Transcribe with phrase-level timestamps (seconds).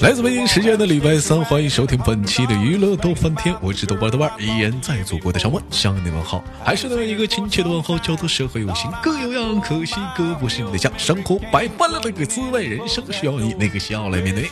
[0.00, 14.48] 来自北京时间的礼拜三，欢迎收听本期的娱乐逗翻天，我是豆瓣豆瓣，依然在祖国的上问向你们好，还是那么一个亲切的问候，叫做社会有情更有样，可惜哥不是你的家，生活百般了那个滋味，人生需要你那个笑来面对。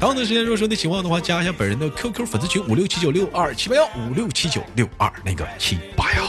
[0.00, 6.22] 同样的时间，如果说你喜欢的话，加一下本人的 QQ 粉丝群五六七九六二七八幺五六七九六二那个七八幺。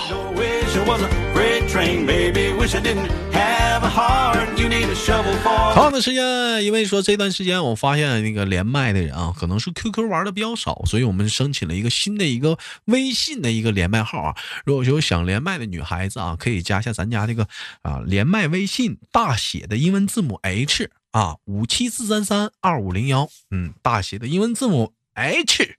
[5.74, 14.36] 同样的时间，因为说这段时间我发现那个连麦的人啊，可能是 QQ 玩的比较少，所以我们申请了一个新的一个微信的一个连麦号啊。
[14.66, 17.48] 如果有想连麦的女孩子啊，可以加一下咱家这个
[17.82, 25.78] 啊连麦微信大写的英文字母 H 啊五七四三三二五零幺，嗯，大写的英文字母 H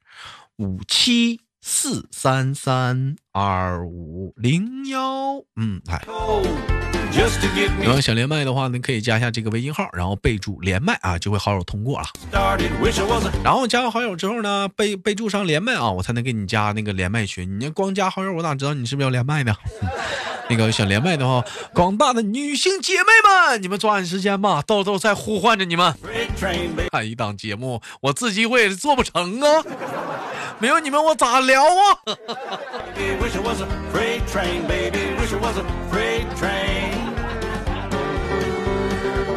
[0.56, 1.40] 五七。
[1.60, 6.97] 四三三二五零幺，嗯，来。
[7.82, 12.06] 然后想连麦的话呢，可以加一下这个微信号，然后备注连麦啊，就会好友通过了。
[13.42, 17.58] 然后加完好友之后呢，备备注上连麦啊，我才能给你加那个连麦群。
[17.58, 19.54] 你光加好友，我哪知道你是不是要连麦呢？
[20.50, 23.06] 那个想连麦的话，广大的女性姐妹
[23.50, 25.94] 们，你们抓紧时间吧，豆豆在呼唤着你们。
[26.90, 29.64] 看一档节目，我自己我也做不成啊。
[30.58, 32.00] 没有你们我咋聊啊？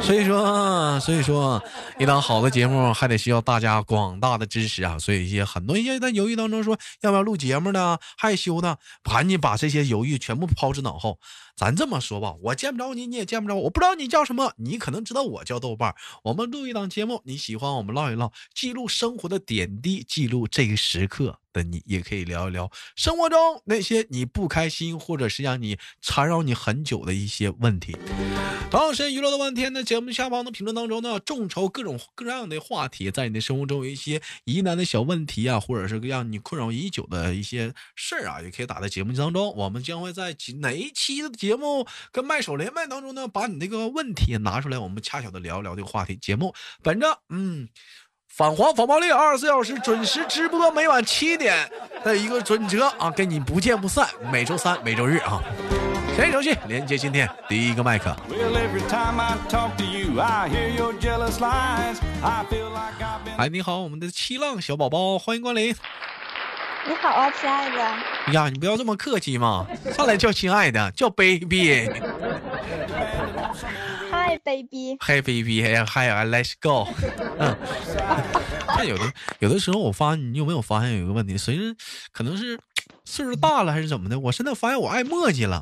[0.04, 1.64] 所以说，所以说，
[1.98, 5.00] 一档好的节目还得需要大家广大的支持啊！
[5.00, 7.98] 所以一些很多一些在犹豫当中说要不要录节目呢？
[8.18, 11.20] 害羞的，赶紧把这些犹豫全部抛之脑后。
[11.56, 15.94] 咱这么说吧，我见不着你，你也见不着我，我不知道你叫什么，你可能知道我叫豆瓣。
[16.24, 21.38] 我们录一档节目，你喜欢我们唠一唠，记录生活的点滴，记录这个时刻。
[21.54, 27.98] 的你也可以聊一聊生活中那些你不开心，或者是让你缠绕你很久的一些问题。
[28.72, 39.54] 同样是娱乐的半天的节目下方的评论当中呢，众筹各种各样的话题，在你的生活中有一些疑难的小问题啊，或者是让你困扰已久的一些事儿啊，也可以打在节目当中。
[39.58, 46.16] 我们将会在哪一期的节目跟麦手连麦当中呢，把你那个问题拿出来，我们恰巧的聊一聊这个话题。
[46.16, 47.68] 节目本着嗯。
[48.34, 51.70] 反黄反暴力，二十四小时准时直播，每晚七点
[52.02, 54.08] 的一个准则啊，跟你不见不散。
[54.32, 55.44] 每周三、每周日啊，
[56.16, 58.16] 先手机连接今天第一个麦克。
[63.38, 65.70] 哎，你好，我们的七浪小宝宝，欢迎光临。
[66.88, 68.34] 你好啊，亲爱的。
[68.34, 71.90] 呀，你不要这么客气嘛，上来叫亲爱的，叫 baby。
[74.12, 74.98] Hi baby。
[75.00, 76.88] Hi baby，Hi，Let's go。
[77.40, 77.56] 嗯。
[78.68, 79.04] 那有的
[79.40, 81.38] 有的时候，我发现你有没有发现有一个问题？
[81.38, 81.76] 随着
[82.12, 82.60] 可能是。
[83.04, 84.20] 岁数大了还是怎么的？
[84.20, 85.62] 我现在发现我爱墨迹了，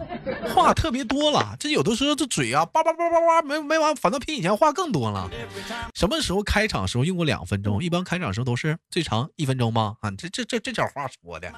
[0.53, 1.55] 话特别多了。
[1.59, 5.29] 这有的时候这嘴啊，叭叭叭叭叭，没没完，反倒比以前话更多了。
[5.95, 7.81] 什么时候开场时候用过两分钟？
[7.83, 9.95] 一般开场时候都是最长一分钟吗？
[10.01, 11.51] 啊，这这这这点话说的。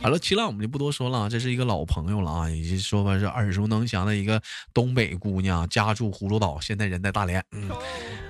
[0.00, 4.40] 好了，七浪我们就不多说了，这是一个老朋友了啊，也是说吧是耳熟能详的一个
[4.72, 7.42] 东北姑娘，家住葫芦岛，现在人在大连。
[7.52, 7.70] 嗯，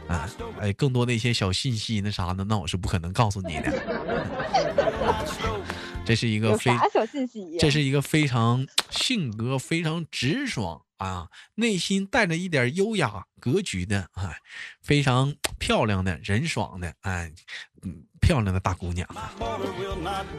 [0.08, 0.28] 啊，
[0.60, 4.37] 哎，更多的一些小信息那啥的，那我是不可能告诉你的。
[6.08, 14.34] 这是一个非小信息，这是一个非常性格非常直爽啊，内心带着一点优雅格局的，啊，
[14.80, 17.30] 非常漂亮的人爽的，哎，
[17.82, 18.07] 嗯。
[18.28, 19.08] 漂亮的大姑娘，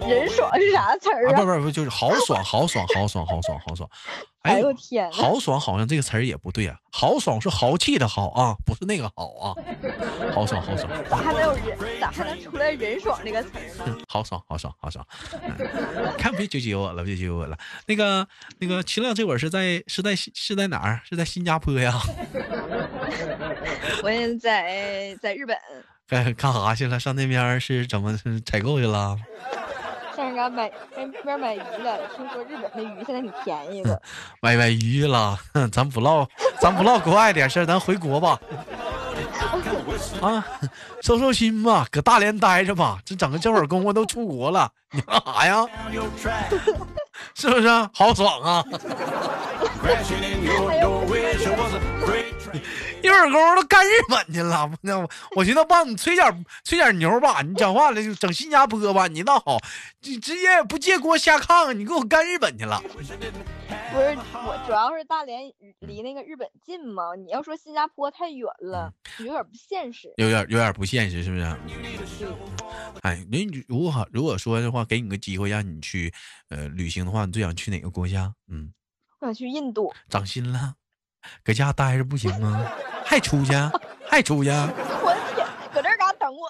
[0.07, 1.33] 人爽是啥词儿啊？
[1.35, 3.89] 不不不，就是豪爽，豪爽，豪爽，豪爽，豪爽。
[4.44, 5.11] 哎呦天！
[5.11, 9.55] 豪爽好像这个词儿也不对啊，豪爽是豪气的豪啊，不是那个好啊。
[10.31, 10.88] 豪爽，豪爽。
[11.09, 12.00] 咋还能有人？
[12.00, 13.97] 咋还能出来人爽这个词儿呢？
[14.07, 15.03] 豪爽，豪爽，豪爽。
[16.16, 17.57] 看别纠结我了，别纠结我了。
[17.88, 18.27] 那个
[18.59, 21.01] 那个，秦亮这会儿是在是在是在哪儿？
[21.09, 22.00] 是在新加坡呀？
[24.03, 25.57] 我现在在日本。
[26.09, 27.00] 干干啥去了？
[27.00, 29.16] 上那边是怎么采购去了？
[30.18, 31.98] 上那买那边买鱼了。
[32.16, 34.01] 听说日本的鱼现在挺便宜的。
[34.42, 35.38] 买买鱼了，
[35.72, 36.28] 咱不唠，
[36.60, 38.39] 咱不唠国外点事儿，咱回国吧。
[40.22, 40.45] 啊，
[41.01, 43.00] 收收心吧，搁大连待着吧。
[43.06, 45.66] 这整个这会儿功夫都出国了，你干啥呀？
[47.36, 47.68] 是不是？
[47.94, 48.66] 好爽啊！
[53.04, 59.57] 一会儿功夫都干日本去了，我我寻思帮你吹点吹点牛吧，你讲话了就整新加坡吧，你倒好，
[60.01, 62.81] 你直接不借锅下炕，你给我干日本去了。
[63.92, 65.42] 不是我，主要是大连
[65.80, 70.13] 离那个日本近嘛，你要说新加坡太远了，有点不现实。
[70.18, 71.44] 有点有点不现实，是不是？
[73.02, 76.13] 哎，那你如果如果说的话，给你个机会让你去
[76.50, 78.34] 呃旅行的话，你最想去哪个国家？
[78.48, 78.72] 嗯，
[79.19, 79.92] 我想去印度。
[80.07, 80.75] 长心了，
[81.44, 82.66] 搁家待着不行吗？
[83.06, 83.54] 还出去？
[84.10, 84.50] 还出去？
[84.50, 85.16] 我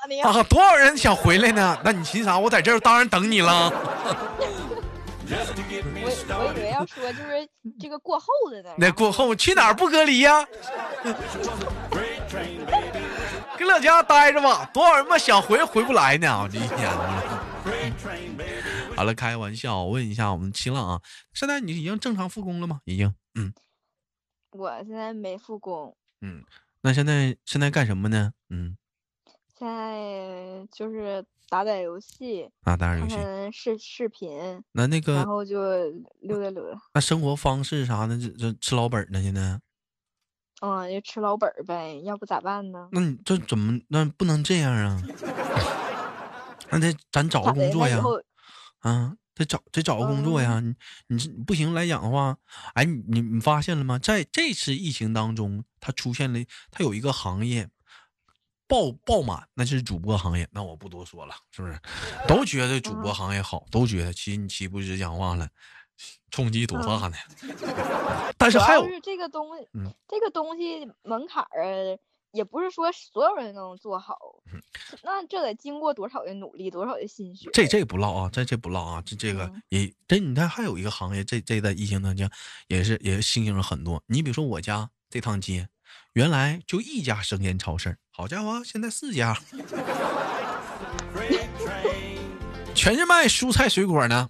[0.07, 0.21] 呢？
[0.23, 1.77] 啊，多少人想回来呢？
[1.83, 2.37] 那你寻啥？
[2.39, 3.69] 我在这儿当然等你了。
[5.31, 7.47] 我我以为要说就是
[7.79, 8.69] 这个过后的呢。
[8.77, 10.43] 那过后去哪儿不隔离呀、
[13.57, 16.41] 搁老家待着吧，多少人嘛想回回不来呢？
[16.43, 17.21] 我这一天呐。
[18.95, 20.99] 好了，开玩笑，我问一下我们新浪啊，
[21.33, 22.79] 现在你已经正常复工了吗？
[22.85, 23.53] 已经，嗯
[24.51, 26.43] 我现在没复工，嗯，
[26.81, 28.33] 那现在现在干什么呢？
[28.49, 28.75] 嗯，
[29.57, 33.15] 现在就是打打游戏，啊，打打游戏。
[33.15, 35.61] 看视视频，那那个然后就
[36.21, 36.81] 溜达溜达。
[36.93, 39.21] 那生活方式啥的，这这吃老本呢？
[39.21, 39.59] 现在，
[40.61, 42.89] 嗯，就吃老本呗，要不咋办呢？
[42.91, 45.01] 那你这怎么那不能这样啊？
[46.71, 47.53] 那得咱找个？
[47.53, 48.01] 工作呀。
[48.79, 50.59] 啊，得找得找个工作呀！
[50.59, 50.75] 你
[51.07, 52.37] 你这不行来讲的话，
[52.73, 53.97] 哎，你你你发现了吗？
[53.97, 56.39] 在这次疫情当中，它出现了，
[56.69, 57.69] 它有一个行业
[58.67, 60.45] 爆爆满，那就是主播行业。
[60.51, 61.79] 那我不多说了，是不是？
[62.27, 65.47] 都觉得主播行业好，都觉得其实你岂不是讲话了，
[66.31, 67.15] 冲击多大呢？
[68.37, 71.97] 但是还有这个东西，嗯这个东西门槛儿
[72.31, 74.17] 也不是说所有人都能做好，
[75.03, 77.49] 那这得经过多少的努力，多少的心血。
[77.49, 82.29] 嗯这这不唠啊，这这不唠啊，这这个嗯也这你看还有一个行业，这这在疫情当中
[82.67, 84.03] 也是也是新兴了很多。
[84.07, 85.67] 你比如说我家这趟街，
[86.13, 89.37] 原来就一家生鲜超市，好家伙，现在四家，
[92.75, 94.29] 全是卖蔬菜水果呢，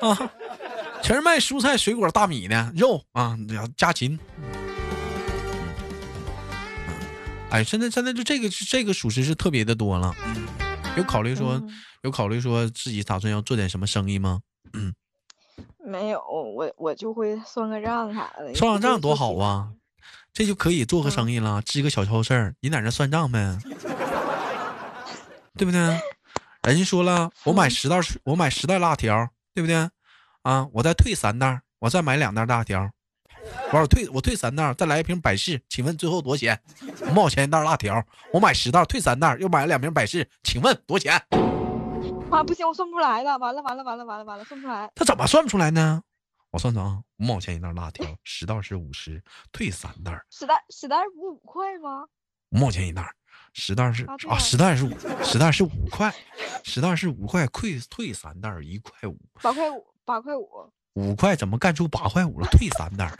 [0.00, 0.32] 啊，
[1.02, 3.36] 全是卖蔬菜水果大米呢，肉啊，
[3.76, 4.18] 家禽。
[7.54, 10.12] 哎，现在现在就这个这个属实是特别的多了。
[10.96, 11.70] 有考虑说，嗯
[12.02, 14.40] 有考虑说自己打算要做点什么生意吗？
[15.78, 18.38] 没有，我我就会算个账啥的。
[18.38, 19.70] 算也不会算账多好啊，
[20.32, 23.56] 这就可以做个生意了，支个小超市，你在那算账呗，
[25.56, 25.78] 对不对？
[26.62, 29.88] 人家说了，我买十袋水，我买十袋辣条，对不对？
[30.42, 32.90] 啊，我再退三袋，我再买两袋辣条，
[33.72, 36.60] 完我退我退三袋儿，再来一瓶百事，请问最后多少钱？
[37.08, 41.14] 五毛钱一袋辣条，我买十袋儿退三袋儿，又买了两瓶百事，请问多少钱？
[42.30, 44.90] 啊，不行，我算不出来了，完了完了完了完了完了，算不出来。
[44.94, 46.02] 他怎么算不出来呢？
[46.50, 52.04] 我算算啊，五毛钱一袋辣条，十袋是五十，退三袋儿，十袋十袋不五块吗？
[52.50, 53.14] 五毛钱一袋儿，
[53.52, 54.90] 十袋是啊，十袋是五，
[55.24, 56.14] 十袋是五块，
[56.62, 60.72] 十袋是五块，退退三袋儿一块五，八块五，八块五。
[60.94, 62.46] 五块怎么干出八块五了？
[62.50, 63.12] 退三袋，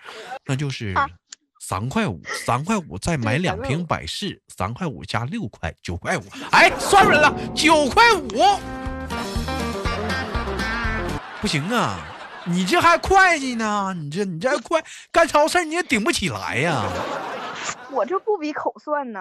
[0.46, 1.08] 那就是啊
[1.60, 6.22] 三块五，三块五再买两瓶百事，三块五加六块，九块五，
[6.52, 8.28] 哎，算出来了，九块五，
[11.40, 12.10] 不行啊。
[12.46, 13.94] 你这还会计呢？
[13.94, 16.84] 你这你这还会干超市，你也顶不起来呀、
[17.90, 19.20] 我这不比口算呢，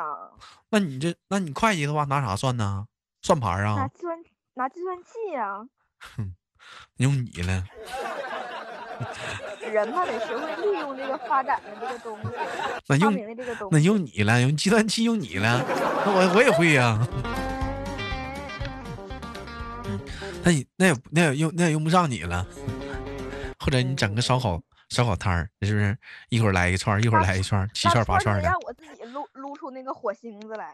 [0.70, 2.86] 那你这，那你会计的话拿啥算呢？
[3.22, 3.88] 算盘啊拿啊？
[3.88, 4.18] 计算
[4.56, 5.66] 拿计算器呀、
[6.98, 7.64] 用你了。
[9.72, 12.28] 人嘛得学会利用这个发展的这个东西，
[12.88, 13.80] 那用发明的这个东那。
[13.80, 15.66] 用你了，用计算器用你了。
[16.06, 17.00] 那我我也会呀、
[19.86, 20.00] 嗯，
[20.44, 22.46] 那你那也那也用那也用不上你了。
[23.60, 25.98] 或者你整个烧烤烧烤摊儿，是不是？
[26.30, 28.54] 一会儿来一串儿，一会儿来一串儿，七串八串的让。
[28.68, 30.72] 我自己撸撸出那个火星子来。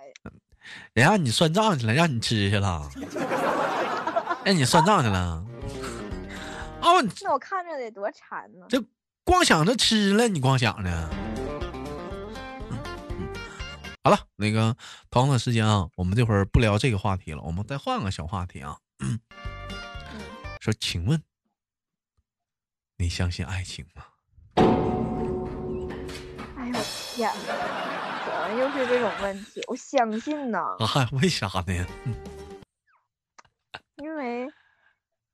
[0.94, 2.90] 人让你算账去了，让你吃去了，
[4.44, 5.46] 让你算账去了。
[6.82, 8.66] 哦，那我看着得多馋呢。
[8.70, 8.84] 这
[9.24, 11.10] 光想着吃了，你光想着。
[14.04, 14.76] 好了，那个
[15.10, 18.78] 同样的时间啊，我们这会儿不聊这个话题了，我们再换个小话题啊。
[19.00, 19.20] 嗯，
[20.62, 21.22] 说，请问
[22.98, 24.06] 你相信爱情吗？
[26.58, 29.62] 哎呦天哪，怎么又是这种问题？
[29.68, 31.86] 我相信呢，啊，为啥呢？
[33.98, 34.48] 因为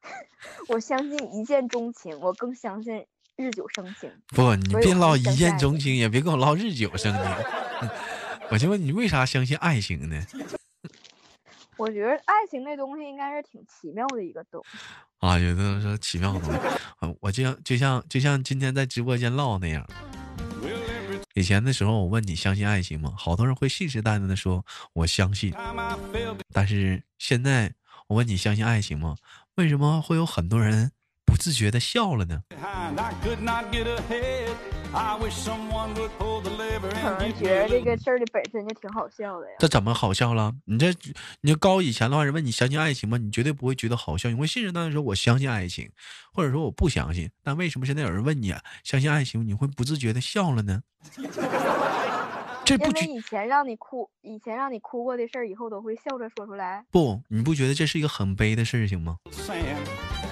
[0.69, 4.11] 我相信一见钟情，我更相信日久生情。
[4.27, 7.23] 不，你别唠一见钟情，也别跟我唠日久生情。
[7.81, 7.89] 嗯
[8.51, 10.23] 我就问你，为啥相信爱情呢？
[11.77, 14.77] 我觉得爱情这东西应该是挺奇妙的一个东西。
[15.17, 16.57] 啊，有的人说奇妙的东西，
[16.99, 19.85] 啊，我就像就像就像今天在直播间唠那样。
[21.33, 23.13] 以前的时候，我问你相信爱情吗？
[23.17, 25.51] 好多人会信誓旦旦的说我相信，
[26.53, 27.73] 但是现在
[28.07, 29.15] 我问你相信爱情吗？
[29.55, 30.91] 为什么会有很多人
[31.25, 32.43] 不自觉的笑了呢？
[32.49, 32.55] 可
[37.19, 39.55] 能觉得这个事儿的本身就挺好笑的呀。
[39.59, 40.53] 这怎么好笑了？
[40.65, 40.93] 你这，
[41.41, 43.17] 你就高以前的话，人问你相信爱情吗？
[43.17, 45.89] 你绝对不会觉得好笑，你会信誓旦旦地说我相信爱情，
[46.31, 47.31] 或者说我不相信。
[47.43, 50.83] 但为什么现在有人问你、啊、相信爱情，你会不自觉的笑了呢？
[52.65, 56.83] 这不觉因为以前让你哭，以前让你哭过的事儿，以后都会笑着说出来。
[56.91, 57.21] 不？
[57.27, 59.55] 你不觉得这是一个很悲的事情吗？sand.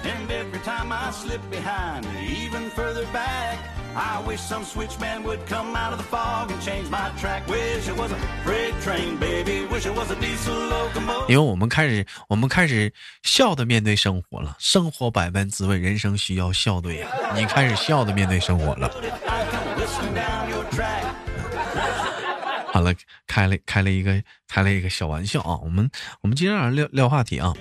[0.04, 3.56] And every time I slip behind, even further back,
[3.94, 7.46] I wish some switchman would come out of the fog and change my track.
[7.48, 9.64] Wish it was a freight train, baby.
[9.70, 11.30] Wish it was a diesel locomotive.
[11.30, 14.56] 因为我们开始，我们开始笑的面对生活了。
[14.58, 18.90] 生活百般滋味，人生需要笑对呀、你开始笑的面对生活了。
[22.74, 22.92] 好了，
[23.28, 25.56] 开了开了一个开了一个小玩笑啊。
[25.62, 25.88] 我们
[26.22, 27.52] 我们今天晚上聊聊话题啊。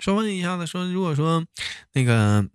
[0.00, 1.44] 说问一下子，说如果说
[1.92, 2.48] 那个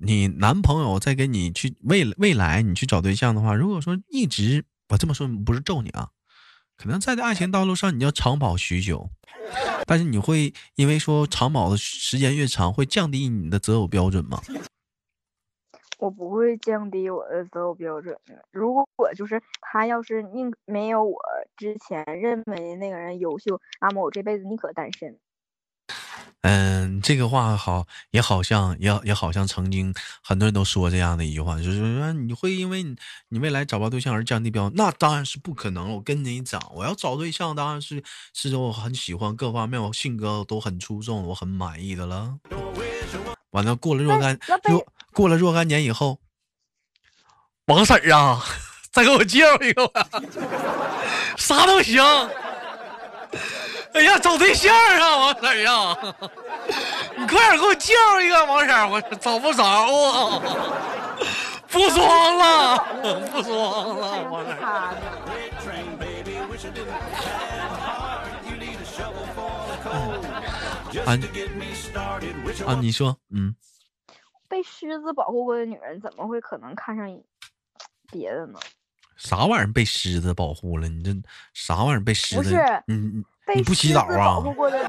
[0.00, 6.08] 你男朋友在给你去未未来你去找对象的话，如果说一直我这么说不是咒你啊，
[6.78, 9.10] 可能在这爱情道路上你要长跑许久，
[9.84, 14.40] 但是你会因为说长跑的时间越长，会降低你的择偶标准吗？
[16.04, 18.44] 我不会降低我的择偶标准的。
[18.50, 21.18] 如果我就是他要是宁没有我
[21.56, 25.16] 之前认为的那个人优秀，那么我这辈子宁可单身。
[26.42, 32.94] 嗯，这个话好，也好像也也好像曾经很多人都说这样的一句话，就是说你会因为你
[33.30, 35.94] 你未来找不到对象而降低标准，那当然是不可能了。
[35.94, 38.02] 我跟你讲，我要找对象，当然是
[38.34, 42.36] 是我很喜欢各方面，我性格都很出众，我很满意的了。
[43.52, 44.84] 完了，过了若干若
[45.14, 46.18] 过了若干年以后
[47.66, 48.42] 王婶啊
[48.90, 50.06] 再给我介绍一个吧。
[51.38, 52.02] 啥都行。
[53.92, 55.96] 哎呀找对象啊王婶啊。
[57.16, 60.42] 你快点给我介绍一个王婶我找不着啊
[61.68, 62.78] 不装了
[63.32, 64.58] 不装了王婶
[72.66, 73.54] 啊你说嗯。
[74.54, 77.08] 被狮子保护过的女人，怎么会可能看上
[78.12, 78.60] 别的呢？
[79.16, 80.88] 啥玩意儿被狮子保护了？
[80.88, 81.10] 你这
[81.52, 82.42] 啥玩意儿被狮子？
[82.42, 83.24] 不是你
[83.56, 84.54] 你不洗澡啊保护？
[84.54, 84.88] 过的，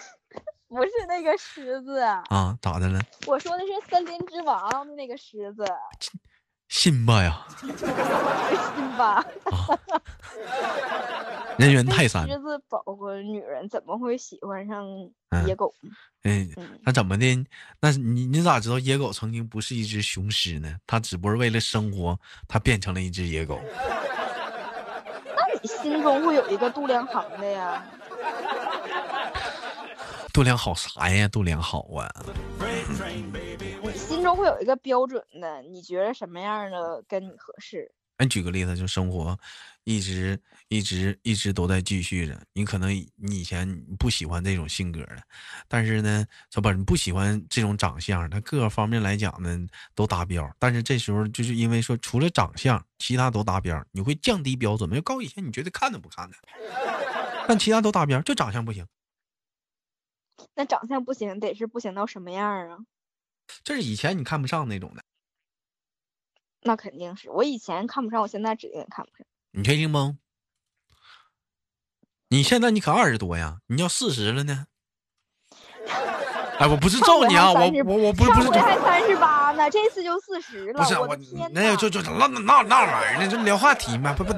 [0.66, 2.98] 不是那个狮子，啊，咋的了？
[3.26, 5.62] 我说的是森林之王的那个狮子，
[6.72, 7.70] 辛巴呀，辛
[8.96, 9.22] 巴。
[11.58, 12.26] 人猿被泰山。
[12.26, 14.82] 狮子保护女人怎么会喜欢上
[15.28, 15.90] 嗯野狗呢？
[16.24, 17.46] 嗯，嗯，那怎么的？
[17.78, 20.74] 那你你咋知道野狗曾经不是一只雄狮呢？
[20.86, 23.60] 它只不过是为了生活，它变成了一只野狗。
[25.36, 27.84] 那你心中会有一个度量衡的呀。
[30.32, 31.28] 度量好啥呀？
[31.28, 32.10] 度量好啊
[33.94, 37.92] 心中会有一个标准的，你觉得什么样的跟你合适？
[38.18, 39.36] 哎，举个例子，就生活
[39.84, 42.38] 一直一直一直都在继续着。
[42.52, 43.66] 你可能你以前
[43.98, 45.16] 不喜欢这种性格的，
[45.66, 49.58] 但是呢，这不你不喜欢这种长相，他各个方面来讲呢
[49.94, 50.48] 都达标。
[50.58, 56.36] 但是这时候就是因为说除了长相，其他都达标，你会降低标准没有高以前你觉得看都不看的，
[57.48, 58.86] 但其他都达标，就长相不行。
[60.54, 62.78] 那长相不行，得是不行到什么样啊？
[63.64, 65.02] 这是以前你看不上那种的，
[66.62, 69.26] 那肯定是我以前看不上，我现在指定也看不上。
[69.50, 70.18] 你确定吗？
[72.28, 74.66] 你现在你可二十多呀，你要四十了呢。
[76.58, 80.82] 哎，我不是咒你啊，我我我不是不是上回还三十八呢，这次就四十了。
[80.82, 81.16] 不是我
[81.50, 84.32] 那就就那那那那玩意儿呢，就聊话题嘛，不不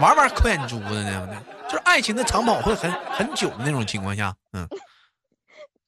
[0.00, 4.68] 玩玩抠眼珠子呢，就是爱情的长跑会很很久的那种情况下，嗯，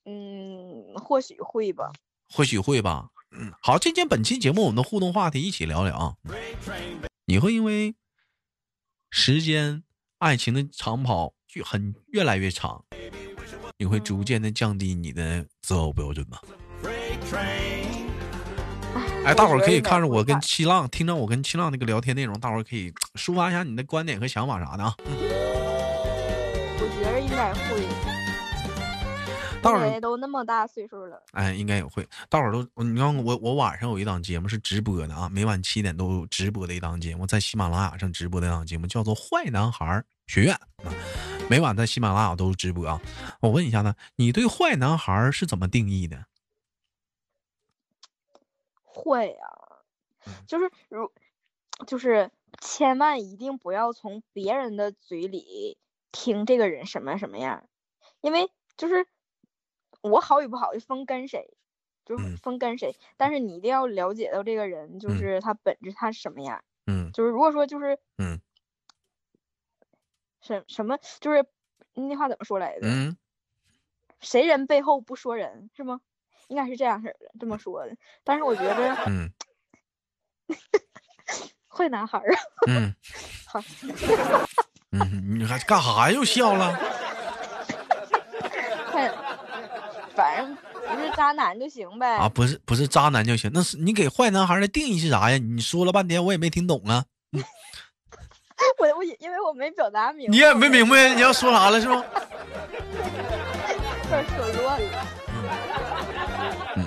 [0.07, 1.91] 嗯，或许会吧。
[2.35, 6.17] 或许会吧，嗯，好，今天本期节目我们的互动话题一起聊聊啊，
[7.27, 7.95] 你会因为
[9.09, 9.85] 时间、
[10.19, 12.85] 爱情的长跑就很越来越长，
[13.79, 16.41] 你会逐渐的降低你的择偶标准吗？
[19.25, 24.93] 哎，大伙儿可以看着我跟七浪，听着我跟七浪那个聊天内容，大伙儿可以抒发一下你的观点和想法啥的啊。
[24.99, 27.81] 我觉得应该会，
[29.65, 31.23] 大伙儿都那么大岁数了。
[31.33, 32.07] 哎，应该也会。
[32.29, 40.55] 大伙儿都，你看我我晚上有一档节目是直播的啊，每晚七点都有直播的一档节目，在喜马拉雅上直播的一档节目叫做《坏男孩学院》
[40.87, 40.93] 啊，
[41.49, 43.01] 每晚在喜马拉雅都直播啊。
[43.41, 46.27] 我问一下呢，你对坏男孩是怎么定义的？
[48.85, 49.35] 坏呀、
[50.27, 51.11] 嗯就是如，
[51.87, 52.31] 就是
[52.61, 55.79] 千万一定不要从别人的嘴里
[56.13, 57.65] 听这个人什么什么样，
[58.21, 59.07] 因为就是
[60.11, 61.57] 我好与不好就分跟谁，
[62.05, 62.37] 就是嗯。
[62.37, 65.19] 分跟谁，但是你一定要了解到这个人，就嗯。
[65.19, 67.11] 是他本质他是什么样，嗯。
[67.13, 68.41] 就是如果说就是嗯。
[70.43, 71.47] 什什么就是
[71.95, 72.81] 那话怎么说来着？
[72.83, 73.17] 嗯，
[74.21, 76.01] 谁人背后不说人是吗？
[76.49, 77.97] 应该是这样式的，这么说的。
[78.25, 79.33] 但是我觉得嗯。
[81.67, 82.95] 坏男孩啊，嗯。
[83.47, 83.59] 好，
[84.93, 86.79] 嗯，你还干啥又笑了？
[90.17, 90.57] 坏，反正
[90.89, 92.17] 不是渣男就行呗。
[92.17, 95.39] 啊，不是不是渣男就行，那是你给坏男孩的定义是啥呀？
[95.39, 97.05] 你说了半天我也没听懂啊，
[98.79, 102.05] 我我因为我没表达明白，你也没明白你要说啥了是吗？
[104.11, 105.07] 白，说乱了。
[106.77, 106.85] 嗯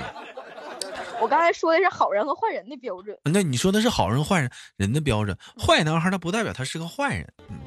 [1.20, 3.18] 我刚才说的是好人和坏人的标准。
[3.24, 7.28] 那你说的是好人坏人人的标准，坏男孩他不代表他是个坏人。
[7.50, 7.58] 嗯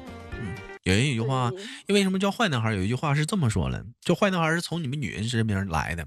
[0.83, 1.51] 有人有一句话，
[1.87, 2.73] 因为什么叫坏男孩？
[2.73, 6.05] 有一句话是这么说的，就坏男孩是从你们女人身边来的，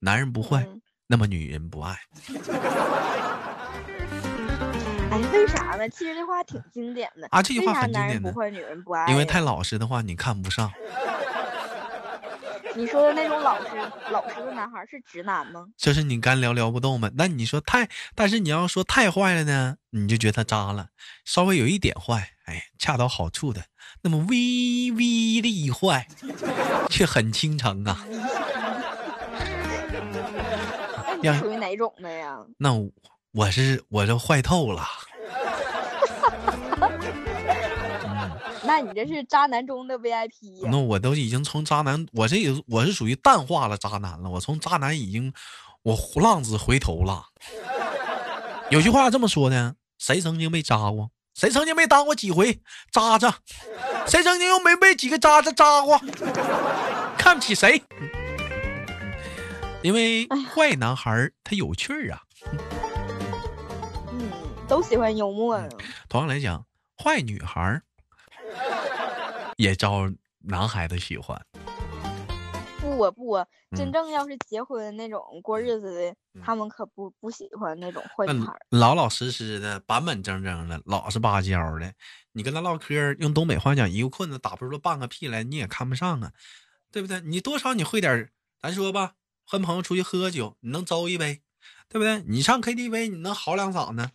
[0.00, 1.96] 男人不坏，嗯那么女人不爱。
[5.10, 5.88] 哎，为啥呢？
[5.90, 9.06] 其实这话挺经典的啊这句话很经典的男人不坏，女人不爱？
[9.08, 10.70] 因为太老实的话你看不上，
[12.74, 13.68] 你说的那种老实
[14.10, 15.66] 老实的男孩是直男吗？
[15.76, 17.10] 就是你干聊聊不动嘛。
[17.14, 20.88] 那你说太，但是你要说太坏了呢，你就觉得他渣了。
[21.24, 23.64] 稍微有一点坏，哎，恰到好处的，
[24.02, 26.06] 那么微微的一坏，
[26.88, 28.04] 却很倾城啊。
[31.22, 32.38] 你属于哪种的呀？
[32.58, 32.90] 那我
[33.32, 34.84] 我是我这坏透了。
[38.72, 44.30] 那你这是渣男中的 VIP 呀、那我都已经从渣男，我这也我是属于淡化了渣男了。
[44.30, 45.30] 我从渣男已经，
[45.82, 47.22] 我浪子回头了。
[48.70, 51.10] 有句话这么说的：谁曾经被渣过？
[51.34, 53.36] 谁曾经没当过几回渣渣？
[54.06, 56.00] 谁曾经又没被几个渣渣渣过？
[57.18, 57.82] 看不起谁？
[59.82, 62.22] 因为坏男孩他有趣儿啊。
[64.12, 64.32] 嗯，
[64.66, 65.68] 都喜欢幽默呀。
[66.08, 66.64] 同样来讲，
[66.96, 67.82] 坏女孩儿
[69.56, 71.40] 也招男孩子喜欢。
[72.80, 78.52] 不啊不啊，嗯真正要是结婚那种过日子的，他们可不不喜欢那种坏那女孩。
[78.70, 81.92] 老老实实的、板板正正的、老实巴交的，
[82.32, 86.32] 你跟他唠嗑，用东北话讲，一个棍子打不出半个屁来，你也看不上啊，
[86.90, 87.20] 对不对？
[87.20, 89.12] 你多少你会点，咱说吧，
[89.48, 91.42] 跟朋友出去喝酒，你能周一杯，
[91.88, 92.22] 对不对？
[92.26, 94.08] 你上 KTV 你能嚎两嗓子，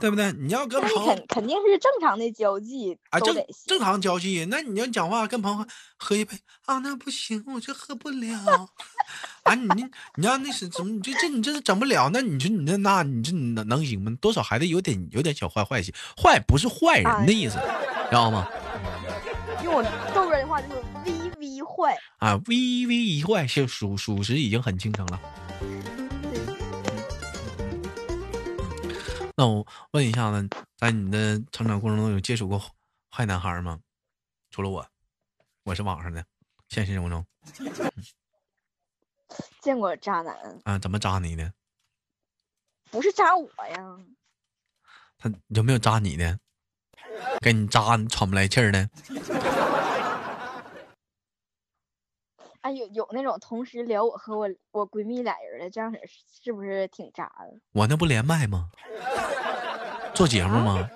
[0.00, 0.32] 对不对？
[0.32, 3.36] 你要跟朋友肯肯定是正常的交际啊，正。
[3.66, 8.36] 正常交际，那你要讲话跟朋友喝一杯啊，那不行，我这喝不了。
[9.44, 9.86] 啊，你你
[10.16, 10.92] 你要那是怎么？
[10.92, 12.10] 你这这你这是整不了？
[12.12, 14.12] 那你说你这那你这你能能行吗？
[14.20, 17.58] 多少还得有点有点小坏坏心，坏不是坏人的意思，
[18.08, 18.48] 知道吗？
[19.62, 19.82] 用我
[20.14, 21.96] 豆哥的话就是微微坏。
[22.18, 25.20] 啊，微微一坏，就属属实已经很倾城了。
[29.40, 32.62] 那我问一下子，在你的成长过程中有接触过
[33.10, 33.80] 坏男孩吗？
[34.50, 34.86] 除了我，
[35.62, 36.22] 我是网上的，
[36.68, 37.24] 现实生活中
[39.62, 41.50] 见过渣男，啊，怎么渣你的？
[42.90, 43.98] 不是渣我呀，
[45.16, 46.38] 他有没有渣你的？
[47.40, 48.90] 给你渣你喘不来气儿的？
[52.60, 56.02] 啊有有那种同时聊我和我我闺蜜俩人的，这样式儿
[56.42, 57.54] 是不是挺渣的？
[57.72, 58.68] 我那不连麦吗？
[60.12, 60.86] 做节目吗？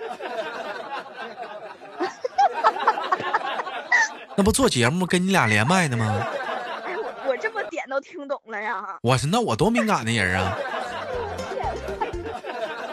[4.36, 6.04] 那不做节目跟你俩连麦呢吗？
[6.84, 8.98] 哎，我我这么点都听懂了呀。
[9.02, 10.54] 我是那我多敏感的人啊！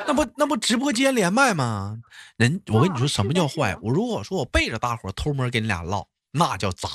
[0.07, 1.97] 那不那不直播间连麦吗？
[2.37, 3.75] 人我跟你说什么叫坏？
[3.81, 6.87] 我如果说我背着大伙儿偷摸跟你俩唠，那叫渣；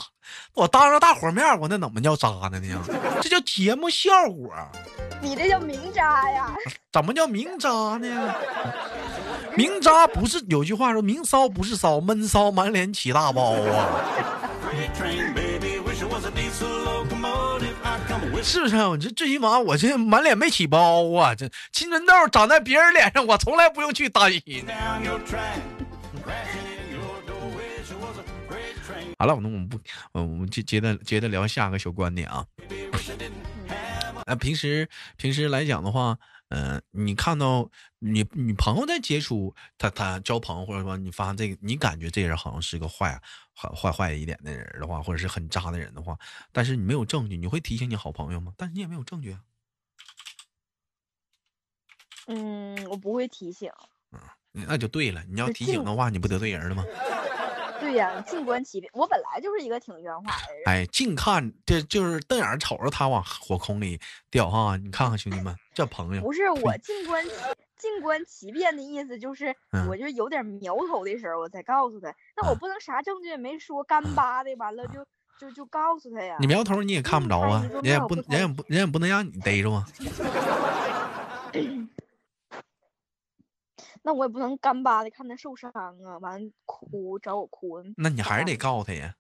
[0.55, 2.83] 我当着大伙儿面我那怎么叫渣呢呢？
[3.21, 4.51] 这叫节目效果。
[5.21, 6.55] 你这叫明渣呀！
[6.93, 8.35] 怎么叫明渣呢？
[9.57, 13.89] 明渣不是有句话说明骚不是骚，闷骚满脸起大包啊
[18.43, 18.89] 是不是啊？
[18.89, 24.65] 我这最起码我这满脸没起包啊，这青春痘长在别人脸上，我从来不用去担心。
[29.19, 29.79] 好了，那我们不，
[30.13, 32.47] 嗯我们接接着接着聊下个小观点啊。
[34.27, 43.19] 那平时平时来讲的话，呃，你看到你你朋友在接触他他交朋友，或者说你发现这个，你感觉这人好像是个坏
[43.55, 46.19] 坏坏坏一点的人的话，或者是很渣的人的话，
[46.53, 48.53] 但是你没有证据，你会提醒你好朋友吗？
[48.57, 49.41] 但是你也没有证据啊。
[52.27, 53.71] 嗯，我不会提醒。
[54.13, 54.21] 嗯
[54.69, 56.83] 那就对了，你要提醒的话，你不得罪人了吗？
[57.81, 58.91] 对呀、静观其变。
[58.95, 60.63] 我本来就是一个挺圆滑的人。
[60.67, 67.31] 哎，近看这就是瞪眼瞅着他往火坑里掉哈，你看看兄弟们，这朋友不是我静观其
[67.77, 72.15] 静观其变的意思，就是嗯我就是有点苗头的时候，我才告诉他。
[72.37, 75.05] 那我嗯不能啥证据也没说，干巴的，完了就
[75.39, 76.37] 就就告诉他呀。
[76.41, 79.85] 你苗头你也看不着啊嗯，人也不人也不人也不能让你逮着啊。
[84.07, 87.83] 那我也不能干巴的看他受伤啊，完哭找我哭。
[87.97, 89.17] 那你还是得告他呀。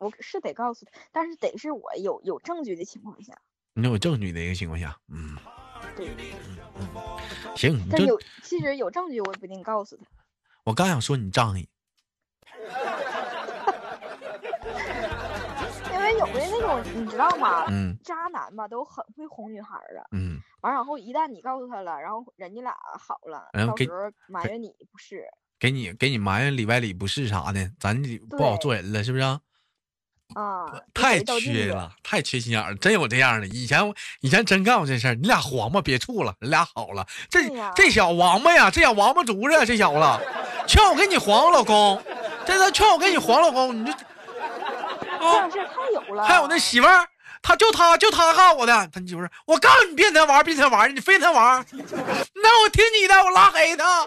[0.00, 3.38] 我是得告诉他，但是得是我有有证据的情况下。
[3.74, 5.36] 你有证据的一个情况下，嗯，
[5.94, 6.08] 对，
[7.54, 10.04] 行，但有其实有证据，我也不一定告诉他。
[10.64, 11.68] 我刚想说你仗义，
[12.46, 12.62] 因
[16.08, 17.66] 为有的那种你知道吗？
[17.68, 25.24] 嗯渣男吧都很会哄女孩的，嗯，完然后一旦你告诉他了，然后人家俩好了，然后给到时候埋怨你不是。
[25.58, 29.40] 给你给你埋怨里外里不是啥的，咱不好做人了，是不是啊？
[30.34, 33.46] 啊，太缺了，太缺心眼儿了，真有这样的。
[33.48, 33.80] 以前
[34.20, 37.06] 以前真干过这事儿，你俩黄吧，别处了，人俩好了。
[37.28, 37.40] 这
[37.74, 40.24] 这小王八呀，这小王八犊子，这小子，
[40.68, 42.00] 劝我跟你黄老公，
[42.46, 43.92] 这他劝我跟你黄老公，你这
[45.18, 46.24] 啊这太有了。
[46.24, 47.06] 还有那媳妇儿，
[47.42, 51.64] 他就他就他告我的，他媳妇儿，我告诉你别跟他玩儿，别跟他玩儿，你非跟他玩儿，
[52.34, 54.06] 那我听你的，我拉黑他。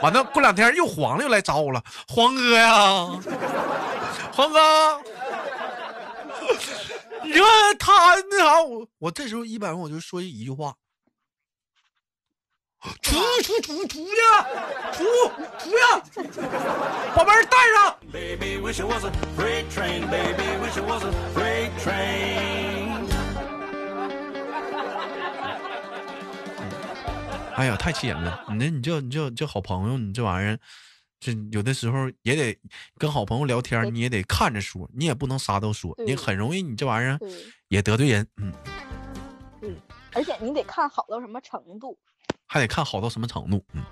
[0.00, 3.06] 完了，过两天又黄了，又来找我了，黄哥呀，
[4.32, 5.02] 黄哥，
[7.22, 7.46] 你说
[7.78, 10.74] 他那啥，我我这时候一般我就说一句话，
[13.02, 14.14] 出出出出去，
[14.92, 15.04] 出
[15.58, 16.40] 出去，
[17.14, 17.97] 把门带上。
[18.68, 20.06] Wish I was a freight train.
[20.10, 23.08] Baby, wish I was a freight train.
[27.56, 28.44] 哎呀，太气人了！
[28.50, 30.58] 你这你这你这这好朋友，你这玩意儿，
[31.18, 32.58] 这有的时候也得
[32.98, 37.18] 跟好朋友聊天，你也得看着说，你也不能啥都说，你很容易你这玩意儿
[37.68, 38.52] 也得罪人，嗯。
[40.12, 41.96] 而且你得看好到什么程度。
[42.44, 43.64] 还得看好到什么程度。
[43.72, 43.82] 嗯，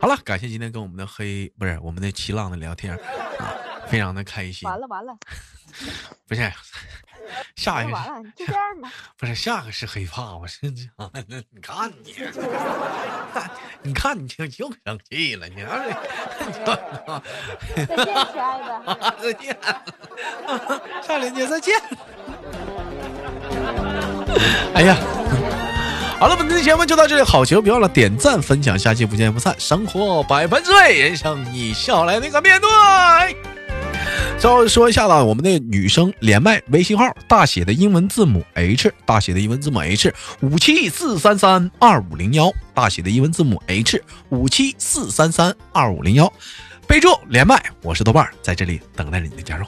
[0.00, 3.52] 好了，感谢今天跟我们的黑不是我们的齐浪的聊天啊，
[3.88, 4.68] 非常的开心。
[4.68, 5.16] 完了完了
[6.26, 6.52] 不是
[7.56, 8.90] 下一个完了，就这样吧。
[9.18, 10.88] 不是下个是黑怕，我是 你
[11.60, 12.14] 看你，
[13.82, 15.84] 你看你就又生气了，你看
[17.86, 19.16] 再见，亲爱的。
[19.20, 19.58] 再见，
[21.02, 21.74] 下连接再见。
[24.74, 24.96] 哎呀。
[26.20, 29.54] 好了，本期节目就到这里，好节目别忘了点赞分享，下期不见不散。
[29.56, 32.68] 生活百般滋味，人生你笑来那个面对。
[34.36, 46.32] 最后说一下了，我们的女生连麦微信号大写的英文字母 H，大写的英文字母 H 五七四三三二五零幺，大写的英文字母 H 五七四三三二五零幺，
[46.88, 49.66] 备注连麦，我是豆瓣，在这里等待着你的加入。